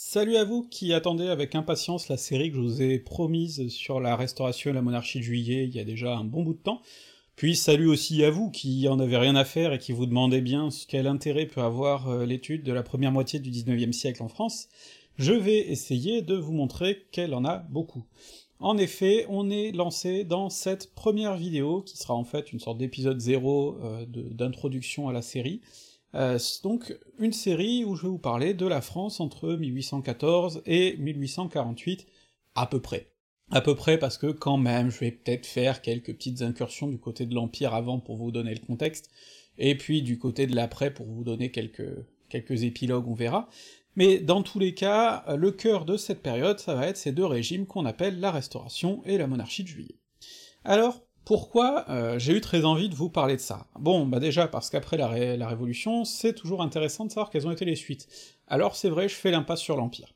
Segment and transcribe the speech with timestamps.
[0.00, 3.98] Salut à vous qui attendez avec impatience la série que je vous ai promise sur
[3.98, 6.60] la restauration et la monarchie de juillet il y a déjà un bon bout de
[6.60, 6.80] temps,
[7.34, 10.40] puis salut aussi à vous qui en avez rien à faire et qui vous demandez
[10.40, 14.28] bien quel intérêt peut avoir euh, l'étude de la première moitié du 19e siècle en
[14.28, 14.68] France,
[15.16, 18.04] je vais essayer de vous montrer qu'elle en a beaucoup.
[18.60, 22.78] En effet, on est lancé dans cette première vidéo, qui sera en fait une sorte
[22.78, 25.60] d'épisode zéro euh, d'introduction à la série,
[26.14, 30.96] euh, donc une série où je vais vous parler de la France entre 1814 et
[30.96, 32.06] 1848,
[32.54, 33.12] à peu près.
[33.50, 36.98] À peu près parce que quand même, je vais peut-être faire quelques petites incursions du
[36.98, 39.10] côté de l'Empire avant pour vous donner le contexte,
[39.56, 43.48] et puis du côté de l'après pour vous donner quelques, quelques épilogues, on verra.
[43.96, 47.24] Mais dans tous les cas, le cœur de cette période, ça va être ces deux
[47.24, 49.96] régimes qu'on appelle la Restauration et la monarchie de juillet.
[50.64, 53.66] Alors, pourquoi euh, j'ai eu très envie de vous parler de ça?
[53.78, 57.66] Bon, bah déjà parce qu'après la, Révolution, c'est toujours intéressant de savoir quelles ont été
[57.66, 58.08] les suites.
[58.46, 60.14] Alors c'est vrai, je fais l'impasse sur l'Empire.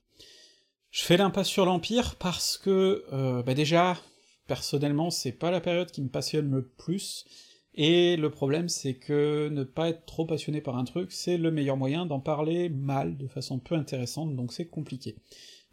[0.91, 3.99] Je fais l'impasse sur l'Empire parce que, euh, bah déjà,
[4.47, 7.27] personnellement, c'est pas la période qui me passionne le plus,
[7.75, 11.51] et le problème c'est que ne pas être trop passionné par un truc, c'est le
[11.51, 15.17] meilleur moyen d'en parler mal, de façon peu intéressante, donc c'est compliqué.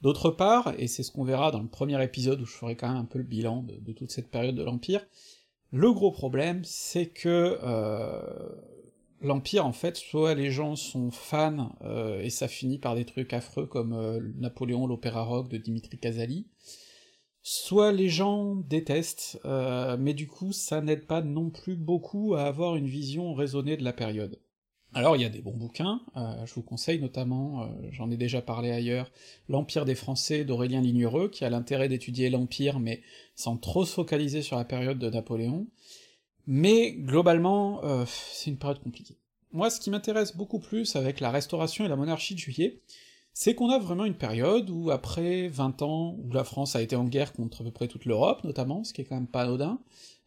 [0.02, 2.88] D'autre part, et c'est ce qu'on verra dans le premier épisode où je ferai quand
[2.88, 5.06] même un peu le bilan de, toute cette période de l'Empire,
[5.72, 8.22] le gros problème, c'est que euh,
[9.22, 13.34] l'Empire, en fait, soit les gens sont fans, euh, et ça finit par des trucs
[13.34, 16.48] affreux comme euh, Napoléon, l'opéra rock de Dimitri Casali,
[17.42, 22.76] soit les gens détestent, mais du coup ça n'aide pas non plus beaucoup à avoir
[22.76, 24.40] une vision raisonnée de la période.
[24.94, 28.18] Alors il y a des bons bouquins, euh, je vous conseille notamment, euh, j'en ai
[28.18, 29.12] déjà parlé ailleurs,
[29.48, 33.02] L'Empire des Français d'Aurélien Lignereux, qui a l'intérêt d'étudier l'Empire, mais
[33.36, 35.68] sans trop se focaliser sur la période de Napoléon,
[36.48, 39.18] mais globalement, euh, c'est une période compliquée.
[39.52, 42.82] Moi, ce qui m'intéresse beaucoup plus avec la Restauration et la monarchie de juillet,
[43.34, 46.96] c'est qu'on a vraiment une période où, après 20 ans, où la France a été
[46.96, 49.44] en guerre contre à peu près toute l'Europe, notamment, ce qui est quand même pas
[49.44, 49.80] anodin,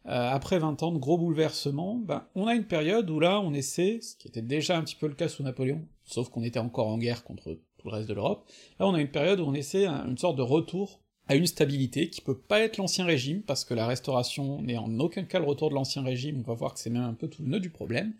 [0.05, 3.53] euh, après 20 ans de gros bouleversements, ben, on a une période où là, on
[3.53, 6.59] essaie, ce qui était déjà un petit peu le cas sous Napoléon, sauf qu'on était
[6.59, 8.45] encore en guerre contre tout le reste de l'Europe,
[8.79, 12.09] là on a une période où on essaie une sorte de retour à une stabilité
[12.09, 15.45] qui peut pas être l'ancien régime, parce que la restauration n'est en aucun cas le
[15.45, 17.61] retour de l'ancien régime, on va voir que c'est même un peu tout le nœud
[17.61, 18.13] du problème,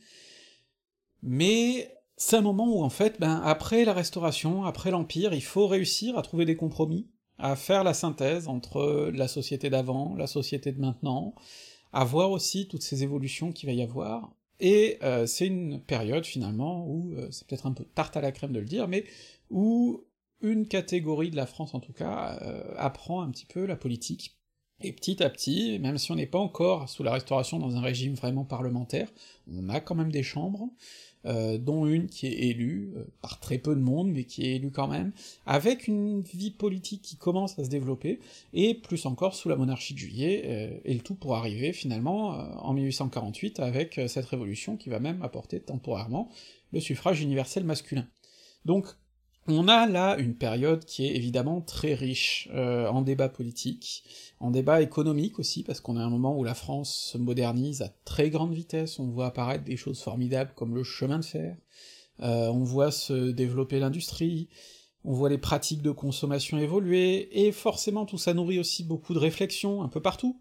[1.21, 5.67] mais c'est un moment où en fait, ben, après la restauration, après l'Empire, il faut
[5.67, 10.71] réussir à trouver des compromis, à faire la synthèse entre la société d'avant, la société
[10.71, 11.33] de maintenant,
[11.93, 16.25] à voir aussi toutes ces évolutions qu'il va y avoir, et euh, c'est une période
[16.25, 19.05] finalement où, euh, c'est peut-être un peu tarte à la crème de le dire, mais
[19.49, 20.05] où
[20.41, 24.37] une catégorie de la France en tout cas euh, apprend un petit peu la politique,
[24.81, 27.81] et petit à petit, même si on n'est pas encore sous la restauration dans un
[27.81, 29.07] régime vraiment parlementaire,
[29.51, 30.69] on a quand même des chambres,
[31.25, 34.55] euh, dont une qui est élue, euh, par très peu de monde, mais qui est
[34.55, 35.13] élue quand même,
[35.45, 38.19] avec une vie politique qui commence à se développer,
[38.51, 42.31] et plus encore sous la monarchie de juillet, euh, et le tout pour arriver finalement
[42.61, 46.29] en 1848 avec cette révolution qui va même apporter temporairement
[46.73, 48.07] le suffrage universel masculin.
[48.65, 48.87] Donc
[49.47, 54.03] on a là une période qui est évidemment très riche euh, en débat politique,
[54.39, 57.89] en débat économique aussi, parce qu'on a un moment où la France se modernise à
[58.05, 61.57] très grande vitesse, on voit apparaître des choses formidables comme le chemin de fer,
[62.21, 64.47] euh, on voit se développer l'industrie,
[65.05, 69.19] on voit les pratiques de consommation évoluer, et forcément tout ça nourrit aussi beaucoup de
[69.19, 70.39] réflexions un peu partout.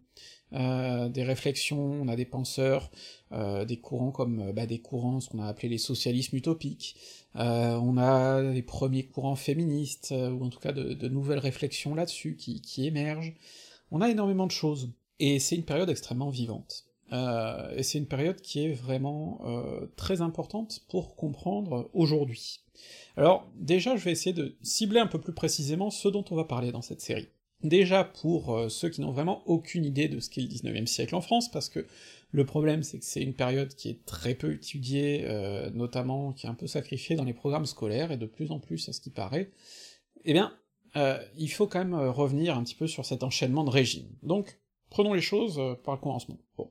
[0.54, 2.90] Euh, des réflexions, on a des penseurs,
[3.32, 6.96] euh, des courants comme euh, bah, des courants, ce qu'on a appelé les socialismes utopiques,
[7.34, 12.60] on a les premiers courants féministes, ou en tout cas de, nouvelles réflexions là-dessus qui,
[12.60, 13.34] qui, émergent,
[13.90, 16.84] on a énormément de choses, et c'est une période extrêmement vivante.
[17.12, 19.40] Et c'est une période qui est vraiment
[19.96, 22.60] très importante pour comprendre aujourd'hui.
[23.16, 26.44] Alors déjà, je vais essayer de cibler un peu plus précisément ce dont on va
[26.44, 27.28] parler dans cette série.
[27.62, 31.14] Déjà pour euh, ceux qui n'ont vraiment aucune idée de ce qu'est le 19e siècle
[31.14, 31.86] en France, parce que
[32.32, 36.46] le problème c'est que c'est une période qui est très peu étudiée, euh, notamment qui
[36.46, 39.00] est un peu sacrifiée dans les programmes scolaires, et de plus en plus à ce
[39.00, 39.52] qui paraît,
[40.24, 40.52] eh bien,
[40.97, 44.08] euh, il faut quand même revenir un petit peu sur cet enchaînement de régimes.
[44.24, 44.58] Donc,
[44.92, 46.39] prenons les choses par le commencement.
[46.56, 46.71] Bon.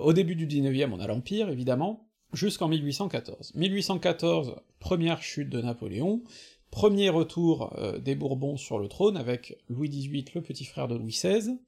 [0.00, 3.52] au début du 19e, on a l'Empire, évidemment, jusqu'en 1814.
[3.54, 6.22] 1814, première chute de Napoléon,
[6.70, 10.96] Premier retour euh, des Bourbons sur le trône avec Louis XVIII, le petit frère de
[10.96, 11.58] Louis XVI,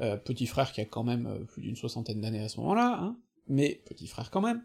[0.00, 2.98] euh, petit frère qui a quand même euh, plus d'une soixantaine d'années à ce moment-là,
[3.00, 3.16] hein,
[3.48, 4.62] mais petit frère quand même,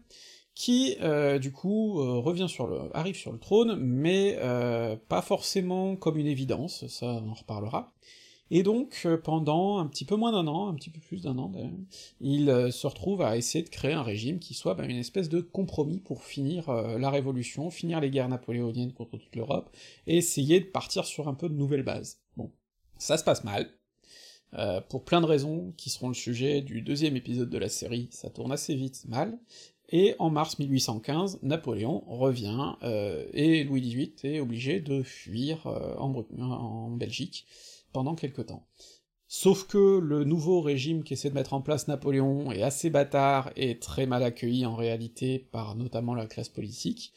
[0.54, 0.96] qui
[1.40, 4.36] du coup revient sur le, arrive sur le trône, mais
[5.08, 7.94] pas forcément comme une évidence, ça on en reparlera.
[8.54, 11.48] Et donc, pendant un petit peu moins d'un an, un petit peu plus d'un an
[11.48, 11.70] d'ailleurs,
[12.20, 15.40] il se retrouve à essayer de créer un régime qui soit ben, une espèce de
[15.40, 19.74] compromis pour finir la Révolution, finir les guerres napoléoniennes contre toute l'Europe,
[20.06, 22.20] et essayer de partir sur un peu de nouvelles bases.
[22.36, 22.50] Bon,
[22.98, 23.70] ça se passe mal,
[24.54, 28.08] euh, pour plein de raisons qui seront le sujet du deuxième épisode de la série,
[28.10, 29.38] ça tourne assez vite mal,
[29.88, 35.94] et en mars 1815, Napoléon revient, euh, et Louis XVIII est obligé de fuir euh,
[35.96, 37.46] en, Belgique
[37.92, 38.66] pendant quelque temps.
[39.28, 43.78] Sauf que le nouveau régime qu'essaie de mettre en place Napoléon est assez bâtard et
[43.78, 47.14] très mal accueilli en réalité par notamment la classe politique,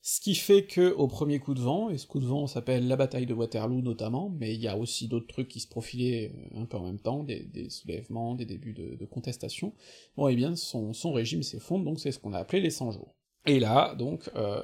[0.00, 2.88] ce qui fait que au premier coup de vent, et ce coup de vent s'appelle
[2.88, 6.32] la bataille de Waterloo notamment, mais il y a aussi d'autres trucs qui se profilaient
[6.34, 9.74] euh, un peu en même temps, des, soulèvements, des débuts de, contestation,
[10.16, 12.92] bon et eh bien son, régime s'effondre, donc c'est ce qu'on a appelé les 100
[12.92, 13.17] jours.
[13.46, 14.62] Et là, donc, euh,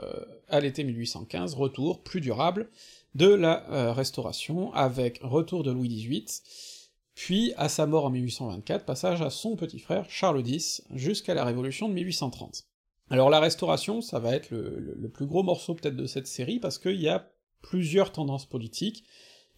[0.48, 2.68] à l'été 1815, retour plus durable
[3.14, 6.26] de la euh, Restauration, avec retour de Louis XVIII,
[7.14, 11.44] puis à sa mort en 1824, passage à son petit frère Charles X, jusqu'à la
[11.44, 12.66] Révolution de 1830.
[13.10, 16.78] Alors la restauration, ça va être le, plus gros morceau peut-être de cette série, parce
[16.78, 17.30] qu'il y a
[17.62, 19.04] plusieurs tendances politiques.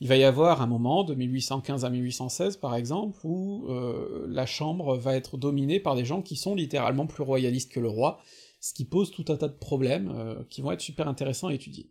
[0.01, 4.45] Il va y avoir un moment, de 1815 à 1816 par exemple, où euh, la
[4.45, 8.21] Chambre va être dominée par des gens qui sont littéralement plus royalistes que le roi,
[8.61, 11.55] ce qui pose tout un tas de problèmes euh, qui vont être super intéressants à
[11.55, 11.91] étudier.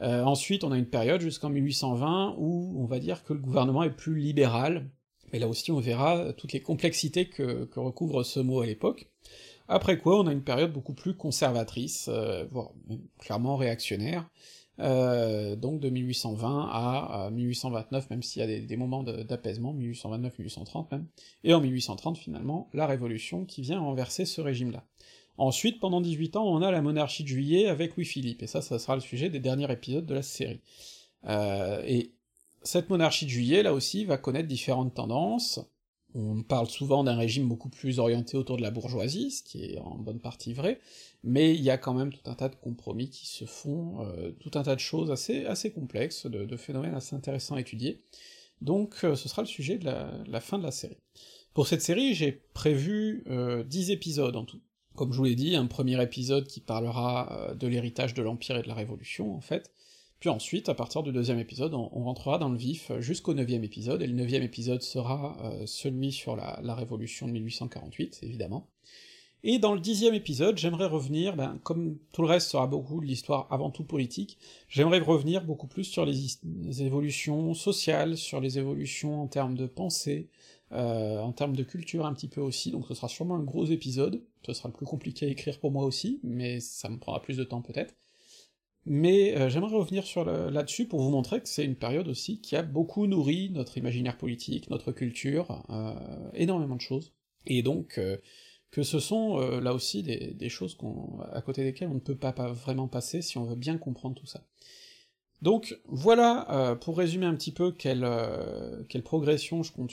[0.00, 3.82] Euh, ensuite, on a une période jusqu'en 1820 où on va dire que le gouvernement
[3.82, 4.90] est plus libéral,
[5.32, 9.08] mais là aussi on verra toutes les complexités que recouvre ce mot à l'époque.
[9.68, 12.70] Après quoi, on a une période beaucoup plus conservatrice, euh, voire
[13.18, 14.28] clairement réactionnaire,
[14.80, 21.06] euh, donc de 1820 à, 1829, même s'il y a des, moments d'apaisement, 1829-1830 même,
[21.44, 24.84] et en 1830 finalement, la Révolution qui vient renverser ce régime-là.
[25.36, 28.78] Ensuite, pendant 18 ans, on a la monarchie de juillet avec Louis-Philippe, et ça, ça
[28.78, 30.60] sera le sujet des derniers épisodes de la série.
[31.26, 32.12] Euh, et
[32.62, 35.60] cette monarchie de juillet, là aussi, va connaître différentes tendances,
[36.14, 39.78] on parle souvent d'un régime beaucoup plus orienté autour de la bourgeoisie, ce qui est
[39.78, 40.78] en bonne partie vrai,
[41.24, 44.30] mais il y a quand même tout un tas de compromis qui se font, euh,
[44.38, 48.04] tout un tas de choses assez, assez complexes, de, phénomènes assez intéressants à étudier,
[48.60, 50.98] donc euh, ce sera le sujet de la, fin de la série.
[51.52, 54.60] Pour cette série, j'ai prévu euh, 10 épisodes en tout.
[54.96, 58.56] Comme je vous l'ai dit, un premier épisode qui parlera euh, de l'héritage de l'Empire
[58.56, 59.72] et de la Révolution, en fait,
[60.24, 64.00] puis ensuite, à partir du deuxième épisode, on, rentrera dans le vif jusqu'au neuvième épisode,
[64.00, 68.70] et le neuvième épisode sera euh, celui sur la, Révolution de 1848, évidemment.
[69.42, 73.04] Et dans le dixième épisode, j'aimerais revenir, ben, comme tout le reste sera beaucoup de
[73.04, 74.38] l'histoire avant tout politique,
[74.70, 76.38] j'aimerais revenir beaucoup plus sur les,
[76.82, 80.30] évolutions sociales, sur les évolutions en termes de pensée,
[80.74, 83.64] euh, en termes de culture un petit peu aussi, donc ce sera sûrement un gros
[83.66, 87.22] épisode, ce sera le plus compliqué à écrire pour moi aussi, mais ça me prendra
[87.22, 87.94] plus de temps peut-être.
[88.86, 92.54] Mais euh, j'aimerais revenir sur là-dessus pour vous montrer que c'est une période aussi qui
[92.56, 95.94] a beaucoup nourri notre imaginaire politique, notre culture, euh,
[96.34, 97.12] énormément de choses,
[97.46, 98.00] et donc
[98.70, 100.76] que ce sont là aussi des, choses
[101.32, 104.26] à côté desquelles on ne peut pas vraiment passer si on veut bien comprendre tout
[104.26, 104.44] ça.
[105.44, 109.92] Donc voilà, euh, pour résumer un petit peu quelle, euh, progression je compte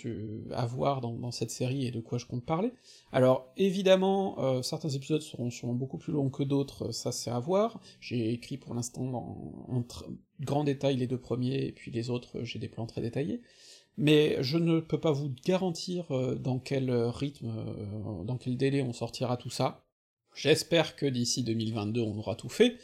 [0.51, 2.71] avoir dans, cette série et de quoi je compte parler.
[3.11, 7.37] Alors évidemment, euh, certains épisodes seront sûrement beaucoup plus longs que d'autres, ça c'est à
[7.37, 7.81] voir.
[7.99, 9.03] J'ai écrit pour l'instant
[9.67, 9.83] en,
[10.39, 13.41] grand détail les deux premiers, et puis les autres j'ai des plans très détaillés.
[13.97, 16.05] Mais je ne peux pas vous garantir
[16.39, 17.51] dans quel rythme,
[18.23, 19.83] dans quel délai on sortira tout ça.
[20.33, 22.77] J'espère que d'ici 2022 on aura tout fait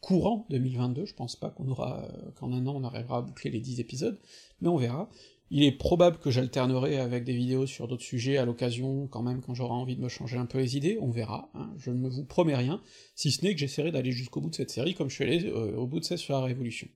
[0.00, 3.50] courant 2022, je pense pas qu'on aura, euh, qu'en un an on arrivera à boucler
[3.50, 4.18] les 10 épisodes,
[4.60, 5.08] mais on verra.
[5.50, 9.40] Il est probable que j'alternerai avec des vidéos sur d'autres sujets à l'occasion, quand même,
[9.40, 11.72] quand j'aurai envie de me changer un peu les idées, on verra, hein.
[11.78, 12.82] je ne vous promets rien,
[13.14, 15.46] si ce n'est que j'essaierai d'aller jusqu'au bout de cette série, comme je suis allé
[15.46, 16.88] euh, au bout de celle sur la Révolution.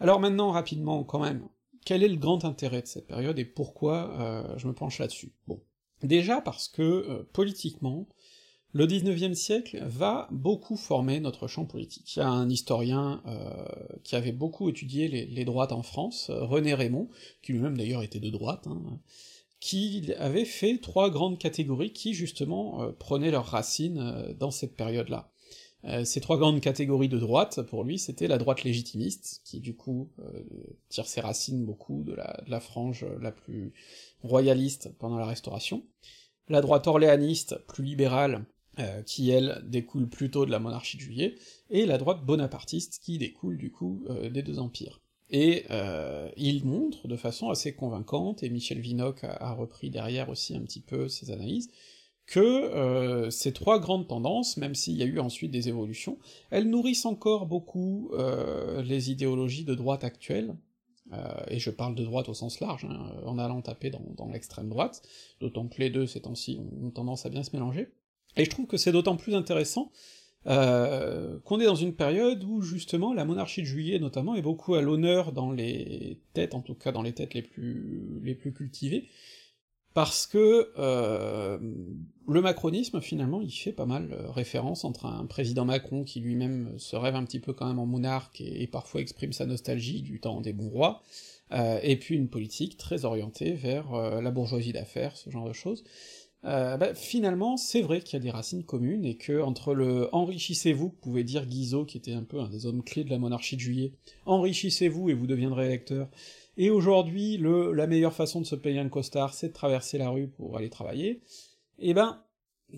[0.00, 1.46] Alors maintenant, rapidement, quand même,
[1.84, 5.34] quel est le grand intérêt de cette période et pourquoi euh, je me penche là-dessus?
[5.46, 5.60] Bon,
[6.02, 8.08] déjà parce que, politiquement,
[8.78, 12.14] le XIXe siècle va beaucoup former notre champ politique.
[12.14, 13.66] Il y a un historien euh,
[14.04, 17.08] qui avait beaucoup étudié les, droites en France, euh, René Raymond,
[17.42, 19.00] qui lui-même d'ailleurs était de droite, hein,
[19.58, 25.32] qui avait fait trois grandes catégories qui justement euh, prenaient leurs racines dans cette période-là.
[26.04, 30.08] ces trois grandes catégories de droite, pour lui, c'était la droite légitimiste, qui du coup
[30.88, 32.14] tire ses racines beaucoup de
[32.46, 33.72] la frange la plus
[34.22, 35.82] royaliste pendant la Restauration,
[36.48, 38.46] la droite orléaniste, plus libérale,
[38.78, 41.34] euh, qui elle découle plutôt de la monarchie de juillet,
[41.68, 45.00] et la droite bonapartiste qui découle du coup euh, des deux empires.
[45.30, 50.54] Et euh, il montre de façon assez convaincante, et Michel Vinocq a, repris derrière aussi
[50.54, 51.70] un petit peu ses analyses,
[52.26, 56.18] que ces trois grandes tendances, même s'il y a eu ensuite des évolutions,
[56.50, 58.12] elles nourrissent encore beaucoup
[58.84, 60.54] les idéologies de droite actuelles,
[61.48, 64.68] et je parle de droite au sens large, hein, en allant taper dans, dans l'extrême
[64.68, 65.00] droite,
[65.40, 67.88] d'autant que les deux ces temps-ci ont tendance à bien se mélanger,
[68.38, 69.90] et je trouve que c'est d'autant plus intéressant
[70.46, 74.74] euh, qu'on est dans une période où justement la monarchie de juillet notamment est beaucoup
[74.76, 78.54] à l'honneur dans les têtes, en tout cas dans les têtes les plus les plus
[78.54, 79.08] cultivées,
[79.94, 81.58] parce que euh,
[82.28, 86.78] le macronisme finalement il fait pas mal euh, référence entre un président Macron qui lui-même
[86.78, 90.20] se rêve un petit peu quand même en monarque et, parfois exprime sa nostalgie du
[90.20, 91.02] temps des bons rois,
[91.82, 93.90] et puis une politique très orientée vers
[94.20, 95.82] la bourgeoisie d'affaires, ce genre de choses.
[96.44, 100.08] Euh, bah, finalement, c'est vrai qu'il y a des racines communes, et que entre le
[100.14, 103.56] enrichissez-vous, pouvait dire Guizot, qui était un peu un des hommes clés de la monarchie
[103.56, 103.92] de juillet,
[104.24, 106.08] enrichissez-vous et vous deviendrez électeur,
[106.56, 110.10] et aujourd'hui, le la meilleure façon de se payer un costard, c'est de traverser la
[110.10, 111.22] rue pour aller travailler,
[111.80, 112.22] eh ben,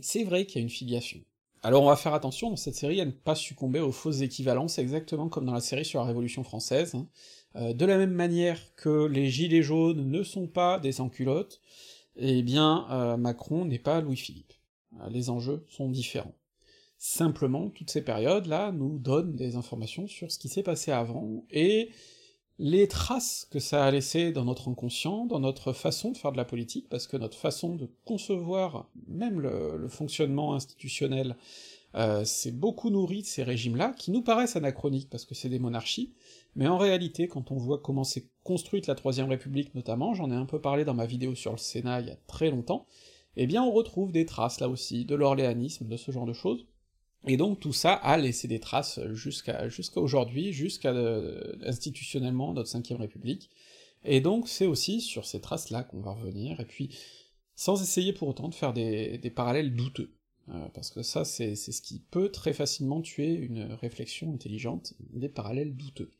[0.00, 1.20] c'est vrai qu'il y a une filiation.
[1.62, 4.78] Alors on va faire attention dans cette série à ne pas succomber aux fausses équivalences,
[4.78, 7.06] exactement comme dans la série sur la Révolution française, hein.
[7.56, 11.60] euh, de la même manière que les gilets jaunes ne sont pas des sans-culottes,
[12.16, 14.52] eh bien euh, Macron n'est pas Louis-Philippe.
[15.00, 16.34] Euh, les enjeux sont différents.
[16.98, 21.90] Simplement, toutes ces périodes-là nous donnent des informations sur ce qui s'est passé avant, et
[22.58, 26.36] les traces que ça a laissées dans notre inconscient, dans notre façon de faire de
[26.36, 31.38] la politique, parce que notre façon de concevoir même le, fonctionnement institutionnel,
[31.94, 35.58] euh, c'est beaucoup nourri de ces régimes-là, qui nous paraissent anachroniques parce que c'est des
[35.58, 36.12] monarchies,
[36.56, 40.34] mais en réalité, quand on voit comment s'est construite la Troisième République notamment, j'en ai
[40.34, 42.86] un peu parlé dans ma vidéo sur le Sénat il y a très longtemps,
[43.36, 46.66] eh bien on retrouve des traces là aussi, de l'orléanisme, de ce genre de choses,
[47.26, 52.68] et donc tout ça a laissé des traces jusqu'à jusqu'à aujourd'hui, jusqu'à euh, institutionnellement notre
[52.68, 53.50] Cinquième République,
[54.04, 56.96] et donc c'est aussi sur ces traces-là qu'on va revenir, et puis
[57.54, 60.14] sans essayer pour autant de faire des, des parallèles douteux,
[60.52, 65.28] euh, parce que ça c'est ce qui peut très facilement tuer une réflexion intelligente, des
[65.28, 66.10] parallèles douteux.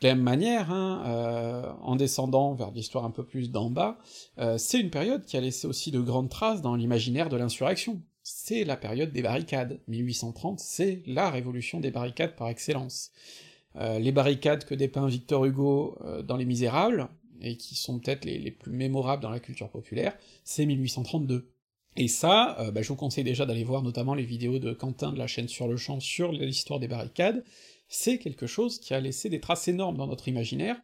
[0.00, 3.98] De la même manière, hein, euh, en descendant vers l'histoire un peu plus d'en bas,
[4.38, 8.00] euh, c'est une période qui a laissé aussi de grandes traces dans l'imaginaire de l'insurrection.
[8.22, 9.80] C'est la période des barricades.
[9.88, 13.10] 1830, c'est la révolution des barricades par excellence.
[13.74, 17.08] les barricades que dépeint Victor Hugo dans Les Misérables,
[17.40, 21.48] et qui sont peut-être les, les, plus mémorables dans la culture populaire, c'est 1832.
[22.00, 25.12] Et ça, euh, bah, je vous conseille déjà d'aller voir notamment les vidéos de Quentin
[25.12, 27.42] de la chaîne Sur le Champ sur l'histoire des barricades,
[27.88, 30.80] c'est quelque chose qui a laissé des traces énormes dans notre imaginaire,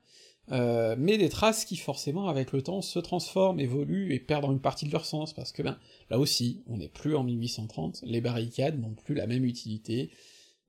[0.50, 4.60] euh, mais des traces qui forcément avec le temps se transforment, évoluent et perdent une
[4.60, 5.78] partie de leur sens, parce que ben,
[6.10, 10.10] là aussi, on n'est plus en 1830, les barricades n'ont plus la même utilité,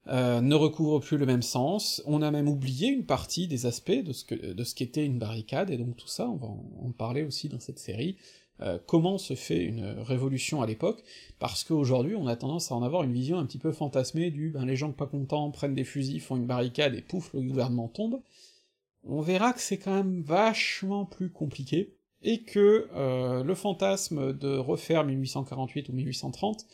[0.10, 4.04] euh, ne recouvrent plus le même sens, on a même oublié une partie des aspects
[4.04, 6.92] de ce que de ce qu'était une barricade, et donc tout ça, on va en
[6.92, 8.16] parler aussi dans cette série,
[8.62, 11.04] euh, comment se fait une révolution à l'époque,
[11.40, 14.50] parce qu'aujourd'hui on a tendance à en avoir une vision un petit peu fantasmée du
[14.50, 17.88] ben les gens pas contents prennent des fusils, font une barricade et pouf, le gouvernement
[17.88, 18.22] tombe.
[19.04, 21.96] On verra que c'est quand même vachement plus compliqué,
[22.26, 26.66] et que euh, le fantasme de refaire 1848 ou 1830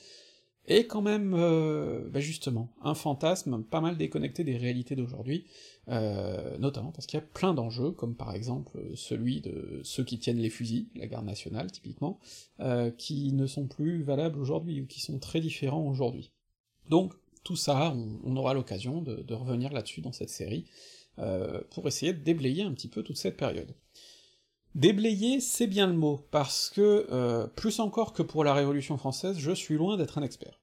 [0.68, 5.46] est quand même, euh, bah justement, un fantasme pas mal déconnecté des réalités d'aujourd'hui,
[5.90, 10.20] euh, notamment parce qu'il y a plein d'enjeux, comme par exemple celui de ceux qui
[10.20, 12.20] tiennent les fusils, la garde nationale typiquement,
[12.60, 16.32] euh, qui ne sont plus valables aujourd'hui, ou qui sont très différents aujourd'hui.
[16.90, 17.14] Donc
[17.44, 20.66] tout ça, on, aura l'occasion de, de, revenir là-dessus dans cette série,
[21.20, 23.76] euh, pour essayer de déblayer un petit peu toute cette période.
[24.76, 29.38] Déblayer, c'est bien le mot, parce que, euh, plus encore que pour la Révolution française,
[29.38, 30.62] je suis loin d'être un expert.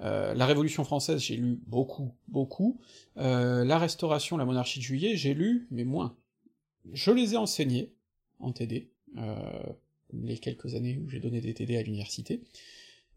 [0.00, 2.80] Euh, la Révolution française, j'ai lu beaucoup, beaucoup.
[3.18, 6.16] Euh, la Restauration, la Monarchie de Juillet, j'ai lu, mais moins.
[6.92, 7.94] Je les ai enseignés,
[8.38, 8.92] en TD,
[10.12, 12.44] les quelques années où j'ai donné des TD à l'université,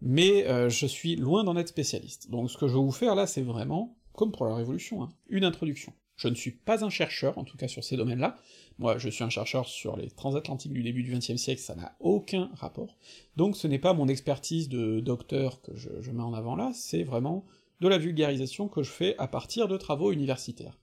[0.01, 2.29] mais je suis loin d'en être spécialiste.
[2.29, 5.09] Donc ce que je vais vous faire là, c'est vraiment, comme pour la Révolution, hein,
[5.29, 5.93] une introduction.
[6.21, 8.37] Je ne suis pas un chercheur, en tout cas sur ces domaines-là,
[8.77, 11.95] moi, je suis un chercheur sur les transatlantiques du début du XXe siècle, ça n'a
[11.99, 12.95] aucun rapport.
[13.37, 17.01] Donc ce n'est pas mon expertise de docteur que je, mets en avant là, c'est
[17.01, 17.47] vraiment
[17.79, 20.77] de la vulgarisation que je fais à partir de travaux universitaires.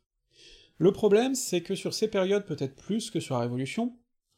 [0.76, 3.96] Le problème, c'est que sur ces périodes, peut-être plus que sur la Révolution,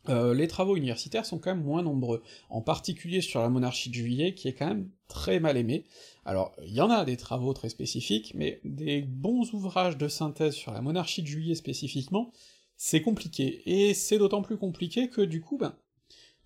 [0.09, 3.95] euh, les travaux universitaires sont quand même moins nombreux, en particulier sur la monarchie de
[3.95, 5.85] juillet, qui est quand même très mal aimée.
[6.25, 10.55] Alors, il y en a des travaux très spécifiques, mais des bons ouvrages de synthèse
[10.55, 12.33] sur la monarchie de juillet spécifiquement,
[12.77, 15.75] c'est compliqué, et c'est d'autant plus compliqué que du coup, ben,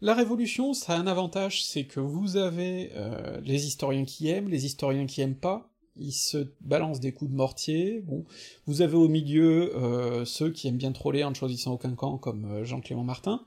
[0.00, 4.48] la Révolution, ça a un avantage, c'est que vous avez euh, les historiens qui aiment,
[4.48, 8.24] les historiens qui aiment pas, ils se balancent des coups de mortier, bon,
[8.66, 12.18] vous avez au milieu euh, ceux qui aiment bien troller en ne choisissant aucun camp,
[12.18, 13.44] comme euh, Jean-Clément Martin,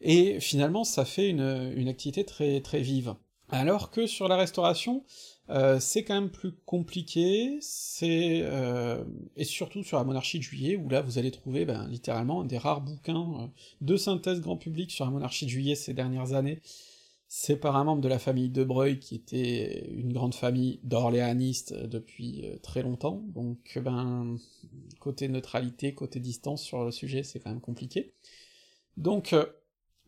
[0.00, 3.14] et finalement ça fait une, activité très très vive.
[3.50, 5.04] Alors que sur la restauration,
[5.50, 8.42] euh, c'est quand même plus compliqué, c'est...
[9.36, 12.58] Et surtout sur la monarchie de juillet, où là vous allez trouver ben, littéralement des
[12.58, 13.50] rares bouquins
[13.80, 16.60] de synthèse grand public sur la monarchie de juillet ces dernières années,
[17.28, 21.74] c'est par un membre de la famille de Breuil, qui était une grande famille d'orléanistes
[21.74, 24.36] depuis très longtemps, donc ben...
[25.00, 28.12] côté neutralité, côté distance sur le sujet, c'est quand même compliqué.
[28.96, 29.34] Donc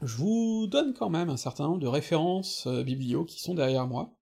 [0.03, 2.85] je vous donne quand même un certain nombre de références euh,
[3.25, 4.15] qui sont derrière moi,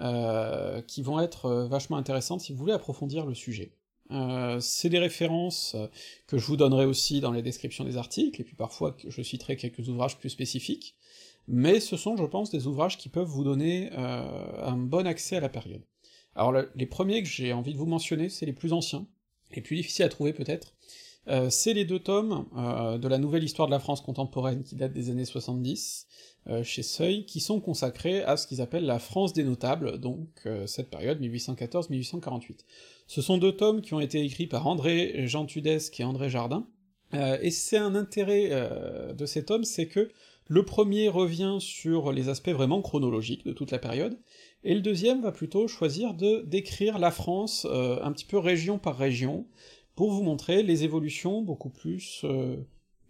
[0.00, 3.72] euh, qui vont être euh, vachement intéressantes si vous voulez approfondir le sujet.
[4.60, 5.76] c'est des références
[6.26, 9.56] que je vous donnerai aussi dans les descriptions des articles, et puis parfois je citerai
[9.56, 10.96] quelques ouvrages plus spécifiques,
[11.52, 15.40] mais ce sont, je pense, des ouvrages qui peuvent vous donner un bon accès à
[15.40, 15.82] la période.
[16.34, 19.06] Alors les premiers que j'ai envie de vous mentionner, c'est les plus anciens,
[19.54, 20.74] les plus difficiles à trouver peut-être,
[21.28, 24.74] euh, c'est les deux tomes euh, de la nouvelle histoire de la France contemporaine qui
[24.74, 26.06] date des années 70,
[26.48, 30.48] euh, chez Seuil, qui sont consacrés à ce qu'ils appellent la France des notables, donc
[30.66, 32.60] cette période 1814-1848.
[33.06, 36.66] Ce sont deux tomes qui ont été écrits par André Jean Tudesque et André Jardin,
[37.12, 38.50] et c'est un intérêt
[39.14, 40.10] de ces tomes, c'est que
[40.52, 44.18] le premier revient sur les aspects vraiment chronologiques de toute la période,
[44.64, 48.98] et le deuxième va plutôt choisir de décrire la France un petit peu région par
[48.98, 49.46] région,
[50.00, 52.56] pour vous montrer les évolutions beaucoup plus euh,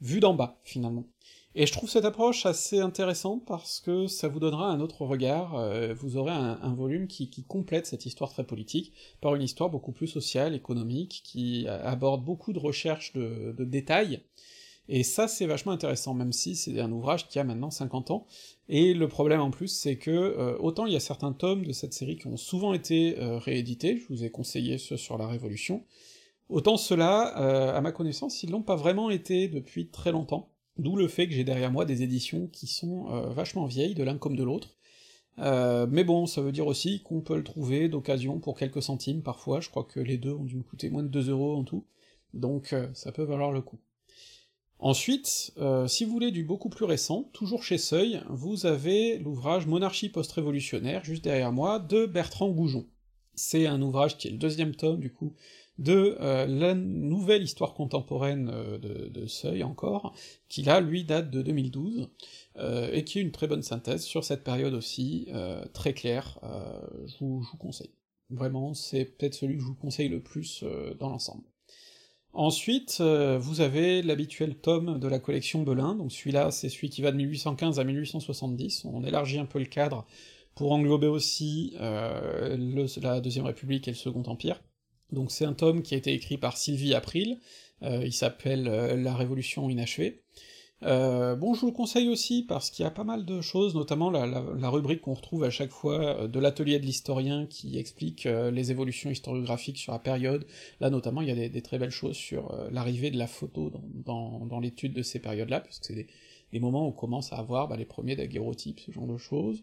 [0.01, 1.07] vues d'en bas, finalement.
[1.55, 5.55] Et je trouve cette approche assez intéressante parce que ça vous donnera un autre regard,
[5.55, 9.93] euh, vous aurez un, volume qui, complète cette histoire très politique par une histoire beaucoup
[9.93, 14.23] plus sociale, économique, qui aborde beaucoup de recherches de, détails,
[14.89, 18.27] et ça c'est vachement intéressant, même si c'est un ouvrage qui a maintenant 50 ans,
[18.69, 21.73] et le problème en plus c'est que, euh, autant il y a certains tomes de
[21.73, 25.85] cette série qui ont souvent été réédités, je vous ai conseillé ceux sur la Révolution,
[26.51, 30.97] Autant cela, euh, à ma connaissance, ils l'ont pas vraiment été depuis très longtemps, d'où
[30.97, 34.19] le fait que j'ai derrière moi des éditions qui sont euh, vachement vieilles, de l'un
[34.19, 34.77] comme de l'autre.
[35.39, 39.23] Euh, mais bon, ça veut dire aussi qu'on peut le trouver d'occasion pour quelques centimes
[39.23, 41.63] parfois, je crois que les deux ont dû me coûter moins de 2 euros en
[41.63, 41.85] tout,
[42.35, 43.79] donc ça peut valoir le coup.
[44.83, 45.53] Ensuite,
[45.87, 51.05] si vous voulez du beaucoup plus récent, toujours chez Seuil, vous avez l'ouvrage Monarchie post-révolutionnaire,
[51.05, 52.87] juste derrière moi, de Bertrand Goujon.
[53.35, 55.35] C'est un ouvrage qui est le deuxième tome, du coup,
[55.81, 60.15] de euh, la nouvelle histoire contemporaine euh, de, Seuil encore,
[60.49, 62.11] qui là, lui, date de 2012,
[62.57, 65.29] euh, et qui est une très bonne synthèse sur cette période aussi,
[65.73, 66.39] très claire,
[67.07, 67.95] je vous, conseille.
[68.29, 70.65] Vraiment, c'est peut-être celui que je vous conseille le plus
[70.99, 71.45] dans l'ensemble.
[72.33, 77.11] Ensuite, vous avez l'habituel tome de la collection Belin, donc celui-là, c'est celui qui va
[77.11, 80.07] de 1815 à 1870, on élargit un peu le cadre
[80.55, 84.61] pour englober aussi la Deuxième République et le Second Empire,
[85.13, 87.39] donc c'est un tome qui a été écrit par Sylvie April,
[87.83, 90.23] euh, il s'appelle euh, La Révolution inachevée.
[90.83, 93.75] Euh, bon, je vous le conseille aussi parce qu'il y a pas mal de choses,
[93.75, 98.71] notamment la, rubrique qu'on retrouve à chaque fois de l'atelier de l'historien qui explique les
[98.71, 100.47] évolutions historiographiques sur la période.
[100.81, 103.71] Là, notamment, il y a des, très belles choses sur l'arrivée de la photo
[104.05, 106.07] dans, l'étude de ces périodes-là, puisque c'est
[106.53, 109.63] des, moments où on commence à avoir bah, les premiers daguerreotypes, ce genre de choses.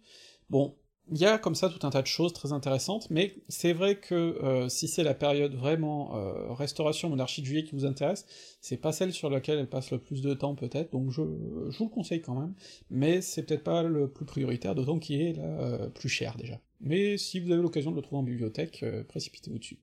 [0.49, 0.75] Bon,
[1.11, 3.99] il y a comme ça tout un tas de choses très intéressantes, mais c'est vrai
[3.99, 8.25] que euh, si c'est la période vraiment euh, restauration monarchie de juillet qui vous intéresse,
[8.61, 11.85] c'est pas celle sur laquelle elle passe le plus de temps peut-être, donc je, vous
[11.85, 12.53] le conseille quand même,
[12.89, 16.59] mais c'est peut-être pas le plus prioritaire, d'autant qu'il est là euh, plus cher déjà.
[16.81, 19.79] Mais si vous avez l'occasion de le trouver en bibliothèque, précipitez-vous dessus.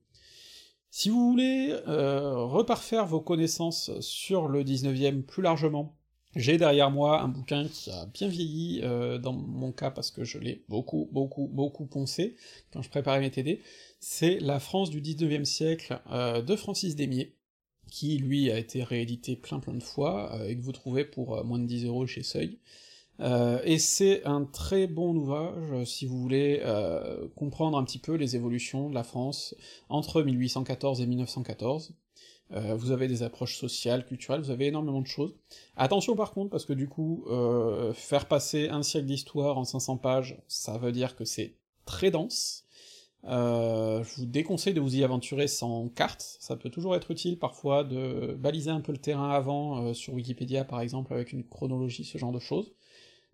[0.89, 5.97] Si vous voulez reparfaire vos connaissances sur le 19e plus largement,
[6.35, 10.25] j'ai derrière moi un bouquin qui a bien vieilli, euh, dans mon cas parce que
[10.25, 12.35] je l'ai beaucoup, beaucoup, beaucoup poncé
[12.73, 13.61] quand je préparais mes TD,
[14.01, 17.35] c'est La France du 19e siècle euh, de Francis Démier,
[17.89, 21.43] qui lui a été réédité plein plein de fois, euh, et que vous trouvez pour
[21.45, 22.59] moins de 10 euros chez Seuil.
[23.63, 26.61] et c'est un très bon ouvrage si vous voulez
[27.35, 29.55] comprendre un petit peu les évolutions de la France
[29.87, 31.95] entre 1814 et 1914,
[32.53, 35.35] euh, vous avez des approches sociales, culturelles, vous avez énormément de choses.
[35.75, 39.97] Attention par contre, parce que du coup, euh, faire passer un siècle d'histoire en 500
[39.97, 41.55] pages, ça veut dire que c'est
[41.85, 42.65] très dense.
[43.27, 47.39] Euh, je vous déconseille de vous y aventurer sans carte, ça peut toujours être utile
[47.39, 52.03] parfois de baliser un peu le terrain avant, sur Wikipédia par exemple, avec une chronologie,
[52.03, 52.71] ce genre de choses.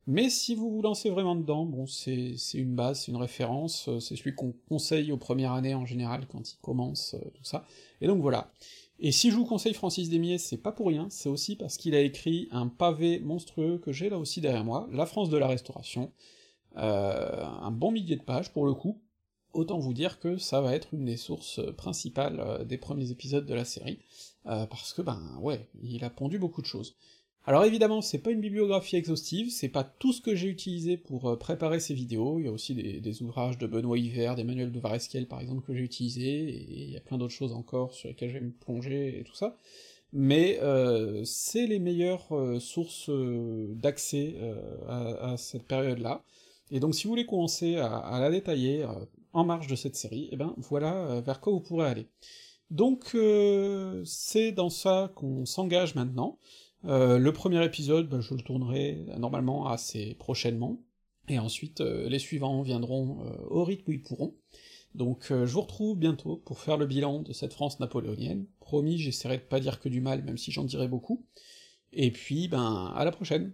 [0.08, 4.16] Mais si vous vous lancez vraiment dedans, bon, c'est une base, c'est une référence, c'est
[4.16, 7.66] celui qu'on conseille aux premières années en général quand il commence, tout ça.
[8.00, 8.52] Et donc voilà.
[9.04, 11.96] Et si je vous conseille Francis Desmier, c'est pas pour rien, c'est aussi parce qu'il
[11.96, 15.48] a écrit un pavé monstrueux que j'ai là aussi derrière moi, La France de la
[15.48, 16.12] Restauration,
[16.78, 19.02] euh, un bon millier de pages pour le coup,
[19.54, 23.46] autant vous dire que ça va être une des sources principales euh, des premiers épisodes
[23.46, 23.98] de la série,
[24.46, 26.96] euh, parce que ben ouais, il a pondu beaucoup de choses.
[27.46, 31.28] Alors évidemment, c'est pas une bibliographie exhaustive, c'est pas tout ce que j'ai utilisé pour
[31.28, 34.80] euh, préparer ces vidéos, il y a aussi des, ouvrages de Benoît Hiver, d'Emmanuel de
[34.80, 38.10] Varesquiel par exemple que j'ai utilisé, et il y a plein d'autres choses encore sur
[38.10, 39.58] lesquelles je vais me plonger et tout ça,
[40.14, 44.36] mais euh, c'est les meilleures euh, sources d'accès
[44.88, 46.24] à, cette période-là,
[46.70, 48.86] et donc si vous voulez commencer à, la détailler
[49.34, 52.08] en marge de cette série, et eh ben voilà vers quoi vous pourrez aller.
[52.70, 53.18] Donc
[54.06, 56.38] c'est dans ça qu'on s'engage maintenant,
[56.86, 60.84] euh, le premier épisode, bah, je le tournerai normalement assez prochainement,
[61.28, 64.36] et ensuite euh, les suivants viendront euh, au rythme où ils pourront.
[64.96, 68.46] Donc je vous retrouve bientôt pour faire le bilan de cette France napoléonienne.
[68.60, 71.26] Promis, j'essaierai de pas dire que du mal, même si j'en dirai beaucoup.
[71.94, 73.54] Et puis, ben, à la prochaine